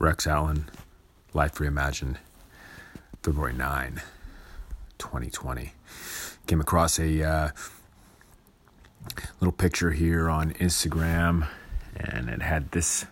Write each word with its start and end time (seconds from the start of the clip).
Rex 0.00 0.26
Allen, 0.26 0.64
Life 1.34 1.56
Reimagined, 1.56 2.16
February 3.22 3.52
9, 3.52 4.00
2020. 4.96 5.74
Came 6.46 6.60
across 6.62 6.98
a 6.98 7.22
uh, 7.22 7.48
little 9.40 9.52
picture 9.52 9.90
here 9.90 10.30
on 10.30 10.54
Instagram, 10.54 11.48
and 11.94 12.30
it 12.30 12.40
had 12.40 12.70
this 12.72 13.04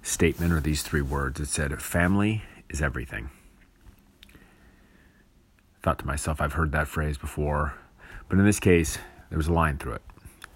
statement 0.00 0.54
or 0.54 0.60
these 0.60 0.82
three 0.82 1.02
words. 1.02 1.38
It 1.38 1.48
said, 1.48 1.78
Family 1.82 2.42
is 2.70 2.80
everything. 2.80 3.28
Thought 5.82 5.98
to 5.98 6.06
myself, 6.06 6.40
I've 6.40 6.54
heard 6.54 6.72
that 6.72 6.88
phrase 6.88 7.18
before, 7.18 7.74
but 8.30 8.38
in 8.38 8.46
this 8.46 8.60
case, 8.60 8.96
there 9.28 9.36
was 9.36 9.48
a 9.48 9.52
line 9.52 9.76
through 9.76 9.96
it, 9.96 10.02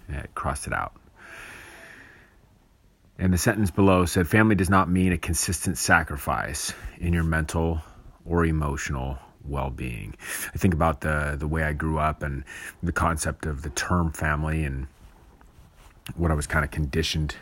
and 0.07 0.17
it 0.17 0.33
crossed 0.33 0.65
it 0.65 0.73
out. 0.73 0.93
And 3.19 3.33
the 3.33 3.37
sentence 3.37 3.71
below 3.71 4.05
said, 4.05 4.27
Family 4.27 4.55
does 4.55 4.69
not 4.69 4.89
mean 4.89 5.11
a 5.11 5.17
consistent 5.17 5.77
sacrifice 5.77 6.73
in 6.99 7.13
your 7.13 7.23
mental 7.23 7.81
or 8.25 8.45
emotional 8.45 9.17
well 9.43 9.69
being. 9.69 10.15
I 10.53 10.57
think 10.57 10.73
about 10.73 11.01
the, 11.01 11.35
the 11.37 11.47
way 11.47 11.63
I 11.63 11.73
grew 11.73 11.97
up 11.97 12.21
and 12.21 12.43
the 12.83 12.91
concept 12.91 13.45
of 13.45 13.61
the 13.63 13.69
term 13.71 14.11
family 14.11 14.63
and 14.63 14.87
what 16.15 16.31
I 16.31 16.33
was 16.33 16.47
kind 16.47 16.63
of 16.63 16.71
conditioned 16.71 17.35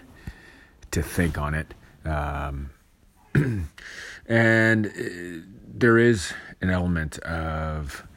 to 0.91 1.01
think 1.01 1.37
on 1.37 1.53
it. 1.53 1.73
Um, 2.05 2.69
and 4.27 4.85
uh, 4.85 5.41
there 5.67 5.97
is 5.97 6.33
an 6.61 6.69
element 6.69 7.19
of 7.19 8.07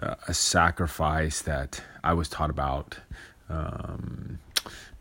uh, 0.00 0.14
a 0.28 0.34
sacrifice 0.34 1.42
that 1.42 1.82
I 2.02 2.14
was 2.14 2.28
taught 2.28 2.50
about. 2.50 2.98
Um, 3.48 4.38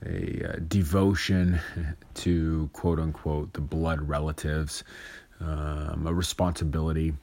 a 0.05 0.53
uh, 0.53 0.59
devotion 0.67 1.59
to 2.15 2.69
quote 2.73 2.99
unquote 2.99 3.53
the 3.53 3.61
blood 3.61 4.01
relatives, 4.07 4.83
um, 5.39 6.05
a 6.07 6.13
responsibility, 6.13 7.13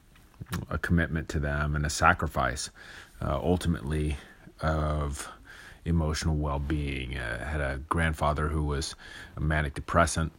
a 0.69 0.77
commitment 0.77 1.29
to 1.29 1.39
them, 1.39 1.75
and 1.75 1.85
a 1.85 1.89
sacrifice 1.89 2.69
uh, 3.21 3.39
ultimately 3.41 4.17
of 4.61 5.29
emotional 5.85 6.35
well 6.35 6.59
being. 6.59 7.17
Uh, 7.17 7.45
had 7.45 7.61
a 7.61 7.79
grandfather 7.89 8.47
who 8.47 8.63
was 8.63 8.95
a 9.37 9.41
manic 9.41 9.73
depressant. 9.73 10.31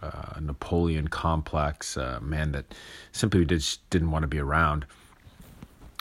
Uh, 0.00 0.40
Napoleon 0.40 1.08
complex, 1.08 1.96
a 1.96 2.18
man 2.20 2.52
that 2.52 2.64
simply 3.12 3.44
just 3.44 3.88
didn't 3.90 4.10
want 4.10 4.22
to 4.22 4.26
be 4.26 4.38
around. 4.38 4.86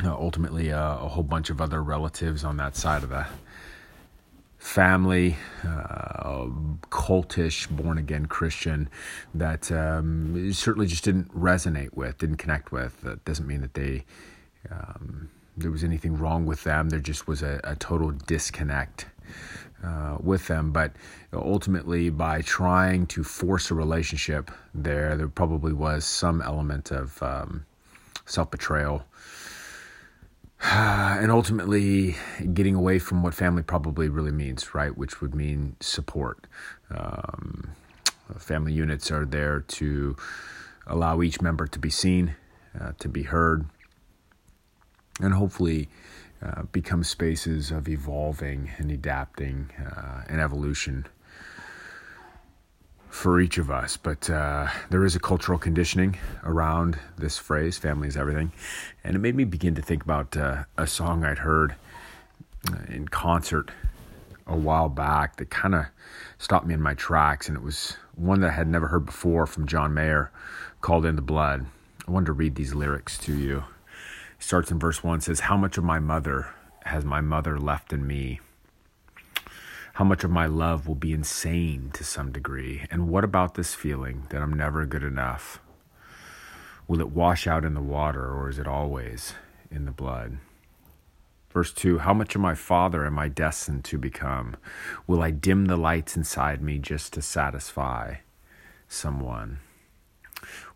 Uh, 0.04 0.14
ultimately, 0.14 0.72
uh, 0.72 0.98
a 1.00 1.08
whole 1.08 1.24
bunch 1.24 1.50
of 1.50 1.60
other 1.60 1.84
relatives 1.84 2.44
on 2.44 2.58
that 2.58 2.76
side 2.78 3.04
of 3.04 3.10
the 3.10 3.26
family, 4.74 5.36
uh, 5.64 6.48
cultish, 6.90 7.70
born 7.70 8.00
again 8.00 8.26
Christian 8.26 8.90
that 9.36 9.72
um, 9.72 10.52
certainly 10.52 10.88
just 10.88 11.04
didn't 11.04 11.32
resonate 11.32 11.94
with, 11.94 12.18
didn't 12.18 12.38
connect 12.38 12.72
with. 12.72 13.00
That 13.02 13.24
doesn't 13.24 13.46
mean 13.46 13.62
that 13.62 13.76
they 13.76 14.04
um, 14.72 15.30
there 15.56 15.70
was 15.70 15.84
anything 15.84 16.18
wrong 16.18 16.48
with 16.48 16.64
them. 16.64 16.90
There 16.90 17.00
just 17.00 17.28
was 17.28 17.44
a, 17.44 17.62
a 17.64 17.76
total 17.76 18.10
disconnect 18.10 19.06
uh, 19.84 20.18
with 20.20 20.48
them. 20.48 20.72
But 20.72 20.94
ultimately, 21.32 22.10
by 22.10 22.42
trying 22.42 23.06
to 23.08 23.24
force 23.24 23.70
a 23.70 23.76
relationship 23.76 24.50
there, 24.74 25.16
there 25.16 25.28
probably 25.28 25.74
was 25.74 26.04
some 26.04 26.42
element 26.42 26.90
of 26.90 27.22
um, 27.22 27.68
self 28.26 28.50
betrayal 28.50 29.04
and 30.72 31.30
ultimately 31.30 32.16
getting 32.54 32.74
away 32.74 32.98
from 32.98 33.22
what 33.22 33.34
family 33.34 33.62
probably 33.62 34.08
really 34.08 34.32
means, 34.32 34.74
right? 34.74 34.98
Which 34.98 35.20
would 35.20 35.36
mean 35.36 35.76
support. 35.82 36.48
Um, 36.90 37.72
family 38.38 38.72
units 38.72 39.12
are 39.12 39.26
there 39.26 39.60
to 39.60 40.16
allow 40.88 41.22
each 41.22 41.42
member 41.42 41.68
to 41.68 41.80
be 41.80 41.90
seen, 41.90 42.36
uh, 42.80 42.94
to 43.00 43.10
be 43.10 43.24
heard, 43.24 43.66
and 45.20 45.34
hopefully 45.34 45.90
uh, 46.42 46.64
become 46.72 47.04
spaces 47.04 47.70
of 47.70 47.90
evolving 47.90 48.72
and 48.78 48.90
adapting 48.90 49.70
uh, 49.78 50.22
and 50.30 50.40
evolution 50.40 51.06
for 53.14 53.40
each 53.40 53.60
of 53.60 53.70
us, 53.70 53.96
but 53.96 54.28
uh, 54.28 54.68
there 54.90 55.06
is 55.06 55.16
a 55.16 55.20
cultural 55.20 55.60
conditioning 55.60 56.18
around 56.44 56.98
this 57.16 57.38
phrase, 57.38 57.78
family 57.78 58.08
is 58.08 58.18
everything. 58.18 58.52
And 59.04 59.16
it 59.16 59.20
made 59.20 59.36
me 59.36 59.44
begin 59.44 59.76
to 59.76 59.84
think 59.84 60.04
about 60.04 60.36
uh, 60.36 60.64
a 60.80 60.88
song 60.88 61.24
I'd 61.24 61.38
heard 61.38 61.76
uh, 62.72 62.78
in 62.90 63.08
concert 63.08 63.70
a 64.48 64.58
while 64.58 64.90
back 64.90 65.38
that 65.38 65.52
kind 65.52 65.76
of 65.76 65.86
stopped 66.40 66.66
me 66.66 66.74
in 66.74 66.82
my 66.82 66.96
tracks. 66.96 67.48
And 67.48 67.56
it 67.56 67.64
was 67.64 67.98
one 68.16 68.42
that 68.42 68.50
I 68.50 68.54
had 68.54 68.68
never 68.68 68.88
heard 68.88 69.06
before 69.06 69.46
from 69.46 69.68
John 69.68 69.94
Mayer 69.94 70.32
called 70.82 71.06
In 71.06 71.16
the 71.16 71.22
Blood. 71.22 71.68
I 72.08 72.12
wanted 72.12 72.26
to 72.26 72.34
read 72.34 72.56
these 72.56 72.74
lyrics 72.74 73.20
to 73.20 73.38
you. 73.38 73.64
It 74.40 74.44
starts 74.44 74.72
in 74.72 74.80
verse 74.80 75.04
1 75.04 75.22
says, 75.22 75.42
How 75.42 75.56
much 75.56 75.78
of 75.78 75.84
my 75.84 76.00
mother 76.00 76.48
has 76.86 77.06
my 77.06 77.22
mother 77.22 77.60
left 77.60 77.94
in 77.94 78.08
me? 78.08 78.40
How 79.94 80.04
much 80.04 80.24
of 80.24 80.32
my 80.32 80.48
love 80.48 80.88
will 80.88 80.96
be 80.96 81.14
insane 81.14 81.92
to 81.94 82.04
some 82.04 82.32
degree? 82.32 82.84
And 82.90 83.10
what 83.10 83.24
about 83.24 83.54
this 83.54 83.76
feeling 83.76 84.26
that 84.30 84.42
I'm 84.42 84.54
never 84.54 84.88
good 84.88 85.04
enough? 85.04 85.60
Will 86.88 87.00
it 87.00 87.12
wash 87.12 87.46
out 87.46 87.64
in 87.64 87.76
the 87.76 87.82
water 87.82 88.34
or 88.34 88.50
is 88.50 88.58
it 88.58 88.68
always 88.68 89.36
in 89.70 89.86
the 89.86 89.92
blood? 89.92 90.40
Verse 91.52 91.72
2 91.72 92.00
How 92.00 92.14
much 92.14 92.34
of 92.34 92.42
my 92.42 92.56
father 92.56 93.06
am 93.06 93.20
I 93.20 93.28
destined 93.28 93.84
to 93.86 94.00
become? 94.00 94.56
Will 95.06 95.22
I 95.22 95.30
dim 95.30 95.66
the 95.66 95.78
lights 95.78 96.18
inside 96.18 96.64
me 96.64 96.80
just 96.80 97.14
to 97.14 97.22
satisfy 97.22 98.16
someone? 98.88 99.60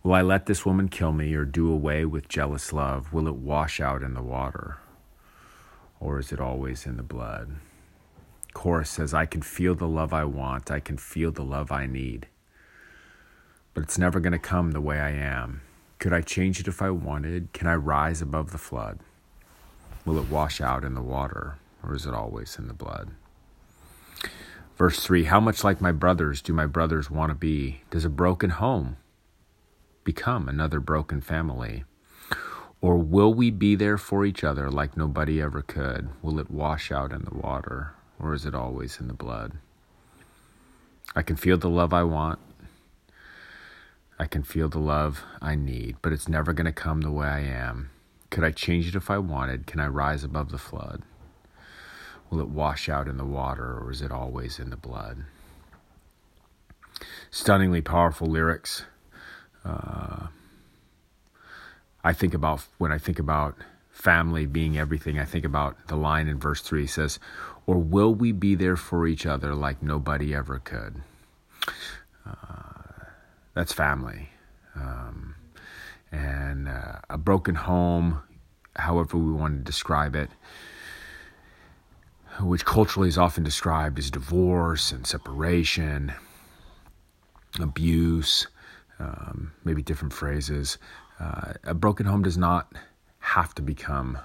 Will 0.03 0.13
I 0.13 0.21
let 0.21 0.45
this 0.45 0.63
woman 0.63 0.89
kill 0.89 1.11
me 1.11 1.33
or 1.33 1.43
do 1.43 1.71
away 1.71 2.05
with 2.05 2.29
jealous 2.29 2.71
love? 2.71 3.11
Will 3.11 3.27
it 3.27 3.35
wash 3.35 3.79
out 3.79 4.03
in 4.03 4.13
the 4.13 4.21
water? 4.21 4.77
Or 5.99 6.19
is 6.19 6.31
it 6.31 6.39
always 6.39 6.85
in 6.85 6.97
the 6.97 7.03
blood? 7.03 7.55
Chorus 8.57 8.89
says, 8.89 9.13
I 9.13 9.27
can 9.27 9.43
feel 9.43 9.75
the 9.75 9.87
love 9.87 10.15
I 10.15 10.25
want, 10.25 10.71
I 10.71 10.79
can 10.79 10.97
feel 10.97 11.31
the 11.31 11.43
love 11.43 11.71
I 11.71 11.85
need. 11.85 12.27
But 13.75 13.83
it's 13.83 13.99
never 13.99 14.19
going 14.19 14.33
to 14.33 14.39
come 14.39 14.71
the 14.71 14.81
way 14.81 14.99
I 14.99 15.11
am. 15.11 15.61
Could 15.99 16.11
I 16.11 16.21
change 16.21 16.59
it 16.59 16.67
if 16.67 16.81
I 16.81 16.89
wanted? 16.89 17.53
Can 17.53 17.67
I 17.67 17.75
rise 17.75 18.19
above 18.19 18.51
the 18.51 18.57
flood? 18.57 18.97
Will 20.05 20.17
it 20.17 20.31
wash 20.31 20.59
out 20.59 20.83
in 20.83 20.95
the 20.95 21.03
water, 21.03 21.59
or 21.83 21.93
is 21.93 22.07
it 22.07 22.15
always 22.15 22.57
in 22.57 22.67
the 22.67 22.73
blood? 22.73 23.11
Verse 24.75 25.01
3 25.01 25.25
How 25.25 25.39
much 25.39 25.63
like 25.63 25.79
my 25.79 25.91
brothers 25.91 26.41
do 26.41 26.51
my 26.51 26.65
brothers 26.65 27.11
want 27.11 27.29
to 27.29 27.35
be? 27.35 27.81
Does 27.91 28.05
a 28.05 28.09
broken 28.09 28.49
home 28.49 28.97
become 30.03 30.49
another 30.49 30.79
broken 30.79 31.21
family? 31.21 31.83
Or 32.81 32.97
will 32.97 33.35
we 33.35 33.51
be 33.51 33.75
there 33.75 33.99
for 33.99 34.25
each 34.25 34.43
other 34.43 34.71
like 34.71 34.97
nobody 34.97 35.39
ever 35.39 35.61
could? 35.61 36.09
Will 36.23 36.39
it 36.39 36.49
wash 36.49 36.91
out 36.91 37.11
in 37.11 37.23
the 37.23 37.35
water? 37.35 37.93
Or 38.19 38.33
is 38.33 38.45
it 38.45 38.55
always 38.55 38.99
in 38.99 39.07
the 39.07 39.13
blood? 39.13 39.53
I 41.15 41.21
can 41.21 41.35
feel 41.35 41.57
the 41.57 41.69
love 41.69 41.93
I 41.93 42.03
want. 42.03 42.39
I 44.19 44.25
can 44.25 44.43
feel 44.43 44.67
the 44.67 44.79
love 44.79 45.23
I 45.41 45.55
need, 45.55 45.97
but 46.01 46.11
it's 46.11 46.27
never 46.27 46.53
going 46.53 46.65
to 46.65 46.71
come 46.71 47.01
the 47.01 47.11
way 47.11 47.27
I 47.27 47.41
am. 47.41 47.91
Could 48.29 48.43
I 48.43 48.51
change 48.51 48.87
it 48.87 48.95
if 48.95 49.09
I 49.09 49.19
wanted? 49.19 49.67
Can 49.67 49.79
I 49.79 49.87
rise 49.87 50.23
above 50.23 50.51
the 50.51 50.57
flood? 50.57 51.03
Will 52.29 52.41
it 52.41 52.49
wash 52.49 52.89
out 52.89 53.07
in 53.07 53.17
the 53.17 53.25
water, 53.25 53.77
or 53.77 53.91
is 53.91 54.01
it 54.01 54.11
always 54.11 54.59
in 54.59 54.69
the 54.69 54.75
blood? 54.75 55.23
Stunningly 57.29 57.81
powerful 57.81 58.27
lyrics. 58.27 58.83
Uh, 59.63 60.27
I 62.03 62.13
think 62.13 62.33
about 62.33 62.65
when 62.77 62.91
I 62.91 62.97
think 62.97 63.19
about 63.19 63.55
family 63.97 64.45
being 64.45 64.77
everything, 64.77 65.17
I 65.17 65.25
think 65.25 65.43
about 65.43 65.87
the 65.87 65.95
line 65.95 66.27
in 66.27 66.39
verse 66.39 66.61
3 66.61 66.85
says, 66.85 67.19
Or 67.65 67.79
will 67.79 68.13
we 68.13 68.31
be 68.31 68.53
there 68.53 68.75
for 68.75 69.07
each 69.07 69.25
other 69.25 69.55
like 69.55 69.81
nobody 69.81 70.35
ever 70.35 70.59
could? 70.59 71.01
Uh, 72.23 73.05
that's 73.55 73.73
family. 73.73 74.29
Um, 74.75 75.33
and 76.11 76.69
uh, 76.69 76.99
a 77.09 77.17
broken 77.17 77.55
home, 77.55 78.21
however 78.75 79.17
we 79.17 79.33
want 79.33 79.57
to 79.57 79.63
describe 79.63 80.15
it, 80.15 80.29
which 82.39 82.65
culturally 82.65 83.09
is 83.09 83.17
often 83.17 83.43
described 83.43 83.97
as 83.97 84.11
divorce 84.11 84.91
and 84.91 85.07
separation, 85.07 86.13
abuse, 87.59 88.45
um, 88.99 89.53
maybe 89.63 89.81
different 89.81 90.13
phrases. 90.13 90.77
Uh, 91.19 91.53
a 91.63 91.73
broken 91.73 92.05
home 92.05 92.21
does 92.21 92.37
not 92.37 92.71
have 93.27 93.53
to 93.53 93.61
become 93.61 94.17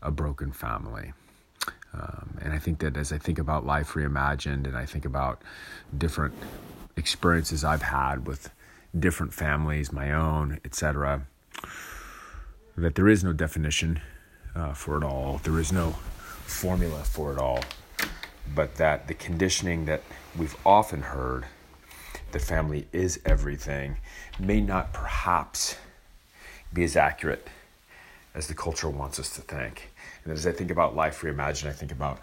a 0.00 0.10
broken 0.10 0.50
family. 0.50 1.12
Um, 1.92 2.38
and 2.40 2.52
I 2.52 2.58
think 2.58 2.78
that 2.78 2.96
as 2.96 3.12
I 3.12 3.18
think 3.18 3.38
about 3.38 3.66
life 3.66 3.92
reimagined 3.92 4.66
and 4.66 4.76
I 4.76 4.86
think 4.86 5.04
about 5.04 5.42
different 5.96 6.34
experiences 6.96 7.64
I've 7.64 7.82
had 7.82 8.26
with 8.26 8.50
different 8.98 9.34
families, 9.34 9.92
my 9.92 10.10
own, 10.12 10.58
etc., 10.64 11.26
that 12.76 12.94
there 12.94 13.08
is 13.08 13.22
no 13.22 13.32
definition 13.32 14.00
uh, 14.56 14.72
for 14.72 14.96
it 14.96 15.04
all. 15.04 15.40
There 15.44 15.60
is 15.60 15.70
no 15.70 15.90
formula 16.46 17.04
for 17.04 17.32
it 17.32 17.38
all. 17.38 17.60
But 18.54 18.76
that 18.76 19.06
the 19.06 19.14
conditioning 19.14 19.84
that 19.84 20.02
we've 20.36 20.56
often 20.64 21.02
heard 21.02 21.44
that 22.32 22.40
family 22.40 22.86
is 22.92 23.20
everything 23.24 23.98
may 24.40 24.60
not 24.60 24.92
perhaps 24.92 25.76
be 26.72 26.84
as 26.84 26.96
accurate 26.96 27.46
as 28.34 28.46
the 28.46 28.54
culture 28.54 28.88
wants 28.88 29.18
us 29.18 29.30
to 29.36 29.40
think. 29.40 29.92
And 30.24 30.32
as 30.32 30.46
I 30.46 30.52
think 30.52 30.70
about 30.70 30.96
life 30.96 31.20
reimagined, 31.22 31.68
I 31.68 31.72
think 31.72 31.92
about, 31.92 32.20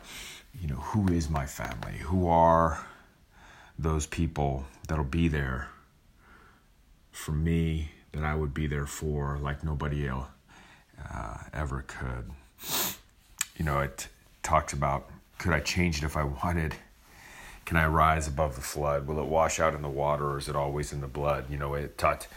you 0.62 0.68
know, 0.68 0.75
who 0.75 1.08
is 1.13 1.30
my 1.30 1.46
family? 1.46 1.98
Who 2.00 2.28
are 2.28 2.86
those 3.80 4.06
people 4.06 4.66
that'll 4.88 5.04
be 5.04 5.28
there 5.28 5.69
for 7.12 7.31
me 7.31 7.92
that 8.12 8.24
I 8.24 8.36
would 8.36 8.54
be 8.54 8.68
there 8.68 8.86
for 8.86 9.38
like 9.42 9.63
nobody 9.63 10.08
else 10.08 10.28
uh, 11.13 11.38
ever 11.54 11.84
could. 11.88 12.31
You 13.58 13.66
know, 13.66 13.80
it 13.80 14.08
talks 14.44 14.74
about 14.74 15.10
could 15.38 15.54
I 15.54 15.60
change 15.60 15.98
it 15.98 16.04
if 16.04 16.16
I 16.16 16.24
wanted? 16.24 16.75
Can 17.66 17.78
I 17.78 17.88
rise 17.88 18.28
above 18.28 18.56
the 18.56 18.62
flood? 18.62 19.08
Will 19.08 19.19
it 19.19 19.25
wash 19.25 19.60
out 19.60 19.74
in 19.74 19.81
the 19.81 19.90
water 19.90 20.31
or 20.31 20.38
is 20.38 20.50
it 20.50 20.56
always 20.56 20.94
in 20.94 21.02
the 21.02 21.08
blood? 21.08 21.46
You 21.50 21.58
know, 21.58 21.74
it 21.74 21.98
talked 21.98 22.28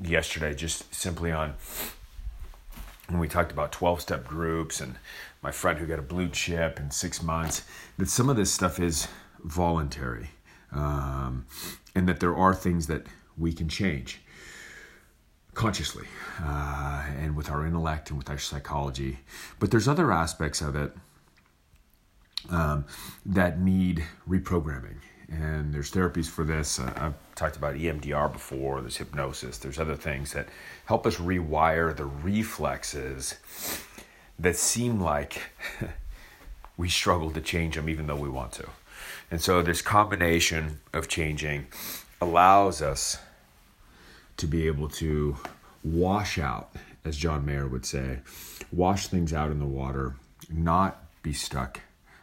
yesterday 0.00 0.54
just 0.54 0.92
simply 0.94 1.30
on 1.30 1.54
when 3.08 3.18
we 3.20 3.28
talked 3.28 3.52
about 3.52 3.72
12 3.72 4.00
step 4.00 4.26
groups 4.26 4.80
and 4.80 4.96
my 5.42 5.50
friend 5.50 5.78
who 5.78 5.86
got 5.86 5.98
a 5.98 6.02
blue 6.02 6.28
chip 6.28 6.78
in 6.78 6.90
six 6.90 7.22
months, 7.22 7.62
that 7.96 8.08
some 8.08 8.28
of 8.28 8.36
this 8.36 8.52
stuff 8.52 8.78
is 8.78 9.08
voluntary 9.44 10.30
um, 10.72 11.46
and 11.94 12.08
that 12.08 12.20
there 12.20 12.36
are 12.36 12.54
things 12.54 12.86
that 12.86 13.06
we 13.36 13.52
can 13.52 13.68
change 13.68 14.20
consciously 15.54 16.06
uh, 16.42 17.04
and 17.18 17.34
with 17.34 17.50
our 17.50 17.66
intellect 17.66 18.10
and 18.10 18.18
with 18.18 18.30
our 18.30 18.38
psychology. 18.38 19.18
But 19.58 19.70
there's 19.70 19.88
other 19.88 20.12
aspects 20.12 20.60
of 20.60 20.76
it 20.76 20.92
um, 22.50 22.84
that 23.24 23.58
need 23.58 24.04
reprogramming. 24.28 24.96
And 25.30 25.74
there's 25.74 25.90
therapies 25.90 26.26
for 26.26 26.44
this. 26.44 26.78
Uh, 26.78 26.92
I've 26.96 27.34
talked 27.34 27.56
about 27.56 27.74
EMDR 27.74 28.32
before, 28.32 28.80
there's 28.80 28.96
hypnosis, 28.96 29.58
there's 29.58 29.78
other 29.78 29.96
things 29.96 30.32
that 30.32 30.48
help 30.86 31.06
us 31.06 31.16
rewire 31.16 31.94
the 31.94 32.06
reflexes 32.06 33.34
that 34.38 34.56
seem 34.56 35.00
like 35.00 35.42
we 36.78 36.88
struggle 36.88 37.30
to 37.32 37.40
change 37.40 37.76
them 37.76 37.88
even 37.88 38.06
though 38.06 38.16
we 38.16 38.28
want 38.28 38.52
to. 38.52 38.68
And 39.30 39.40
so 39.40 39.62
this 39.62 39.82
combination 39.82 40.80
of 40.94 41.08
changing 41.08 41.66
allows 42.20 42.80
us 42.80 43.18
to 44.38 44.46
be 44.46 44.66
able 44.66 44.88
to 44.88 45.36
wash 45.84 46.38
out, 46.38 46.74
as 47.04 47.16
John 47.16 47.44
Mayer 47.44 47.66
would 47.66 47.84
say, 47.84 48.20
wash 48.72 49.08
things 49.08 49.32
out 49.32 49.50
in 49.50 49.58
the 49.58 49.66
water, 49.66 50.14
not 50.50 51.04
be 51.22 51.32
stuck 51.32 51.80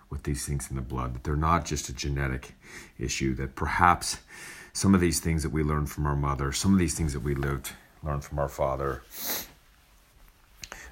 with 0.10 0.24
these 0.24 0.46
things 0.46 0.70
in 0.70 0.76
the 0.76 0.82
blood, 0.82 1.16
that 1.16 1.24
they're 1.24 1.36
not 1.36 1.66
just 1.66 1.90
a 1.90 1.94
genetic 1.94 2.54
issue, 3.00 3.34
that 3.36 3.56
perhaps 3.56 4.18
some 4.74 4.94
of 4.94 5.02
these 5.02 5.20
things 5.20 5.44
that 5.44 5.52
we 5.52 5.64
learned 5.64 5.90
from 5.90 6.06
our 6.06 6.16
mother, 6.16 6.52
some 6.52 6.74
of 6.74 6.80
these 6.80 6.96
things 6.96 7.14
that 7.14 7.22
we 7.22 7.34
lived, 7.34 7.72
learned 8.04 8.24
from 8.24 8.40
our 8.40 8.50
father, 8.50 9.04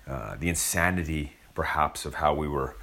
uh, 0.07 0.36
the 0.39 0.50
insanity 0.50 1.33
perhaps 1.54 2.06
of 2.06 2.15
how 2.15 2.33
we 2.33 2.48
were 2.48 2.75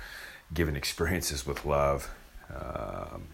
given 0.54 0.76
experiences 0.76 1.46
with 1.46 1.64
love, 1.64 2.10
um, 2.54 3.24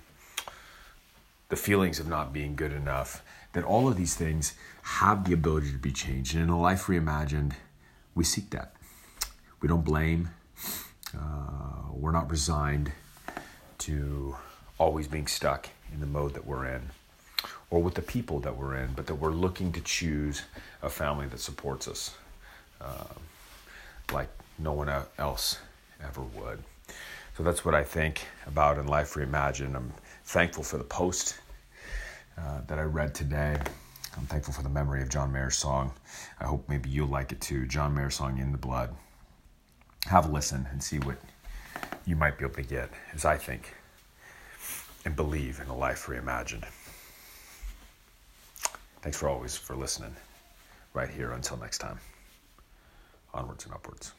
the 1.49 1.57
feelings 1.57 2.01
of 2.01 2.09
not 2.09 2.33
being 2.33 2.57
good 2.57 2.73
enough, 2.73 3.23
that 3.53 3.65
all 3.65 3.89
of 3.89 3.97
these 3.97 4.15
things 4.15 4.55
have 4.83 5.25
the 5.25 5.33
ability 5.33 5.73
to 5.73 5.79
be 5.79 5.93
changed. 5.93 6.35
And 6.35 6.45
in 6.45 6.49
a 6.51 6.61
life 6.61 6.87
reimagined, 6.87 7.53
we 8.15 8.25
seek 8.25 8.51
that. 8.51 8.75
We 9.61 9.69
don't 9.69 9.85
blame, 9.85 10.31
uh, 11.15 11.91
we're 11.93 12.13
not 12.13 12.31
resigned 12.31 12.93
to 13.79 14.37
always 14.79 15.09
being 15.09 15.27
stuck 15.27 15.69
in 15.93 16.01
the 16.01 16.07
mode 16.07 16.35
that 16.35 16.47
we're 16.47 16.67
in 16.67 16.83
or 17.71 17.83
with 17.83 17.95
the 17.95 18.03
people 18.03 18.39
that 18.41 18.57
we're 18.57 18.77
in, 18.77 18.93
but 18.95 19.07
that 19.07 19.15
we're 19.15 19.31
looking 19.31 19.73
to 19.73 19.81
choose 19.81 20.43
a 20.83 20.89
family 20.89 21.27
that 21.27 21.41
supports 21.41 21.89
us 21.89 22.15
uh, 22.81 23.05
like 24.13 24.29
no 24.59 24.73
one 24.73 24.91
else 25.19 25.59
ever 26.05 26.23
would. 26.23 26.63
So 27.37 27.43
that's 27.43 27.65
what 27.65 27.75
I 27.75 27.83
think 27.83 28.23
about 28.47 28.79
in 28.79 28.87
Life 28.87 29.15
Reimagined. 29.15 29.75
I'm 29.75 29.93
thankful 30.25 30.63
for 30.63 30.79
the 30.79 30.85
post 30.85 31.39
uh, 32.39 32.61
that 32.67 32.79
I 32.79 32.83
read 32.83 33.15
today. 33.15 33.57
I'm 34.17 34.27
thankful 34.27 34.55
for 34.55 34.63
the 34.63 34.71
memory 34.71 35.03
of 35.03 35.11
John 35.11 35.33
Mayer's 35.33 35.59
song. 35.59 35.93
I 36.41 36.45
hope 36.45 36.67
maybe 36.69 36.89
you'll 36.89 37.09
like 37.09 37.33
it 37.33 37.41
too. 37.41 37.67
John 37.67 37.95
Mayer's 37.95 38.15
song 38.15 38.39
In 38.39 38.53
the 38.53 38.59
Blood 38.59 38.95
have 40.07 40.29
a 40.29 40.33
listen 40.33 40.67
and 40.71 40.83
see 40.83 40.99
what 40.99 41.17
you 42.05 42.17
might 42.17 42.39
be 42.39 42.45
able 42.45 42.55
to 42.55 42.63
get, 42.63 42.91
as 43.15 43.25
I 43.25 43.37
think, 43.37 43.75
and 45.05 45.15
believe 45.17 45.61
in 45.61 45.69
a 45.69 45.77
life 45.77 46.07
reimagined. 46.07 46.65
Thanks 49.03 49.19
for 49.19 49.29
always 49.29 49.57
for 49.57 49.77
listening 49.77 50.15
right 50.95 51.11
here. 51.11 51.33
Until 51.33 51.57
next 51.57 51.79
time, 51.79 51.99
onwards 53.35 53.65
and 53.65 53.75
upwards. 53.75 54.13